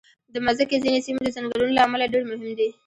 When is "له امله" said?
1.77-2.05